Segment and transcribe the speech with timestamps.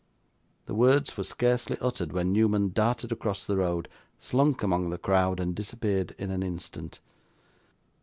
[0.65, 5.39] The words were scarcely uttered when Newman darted across the road, slunk among the crowd,
[5.39, 6.99] and disappeared in an instant.